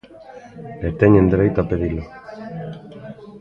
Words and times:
E 0.87 0.89
teñen 0.99 1.29
dereito 1.33 1.57
a 1.61 1.65
pedilo. 1.71 2.03